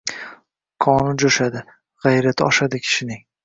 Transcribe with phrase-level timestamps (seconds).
[0.85, 1.63] Qoni joʻshadi,
[2.07, 3.27] gʻayrati oshadi kishining.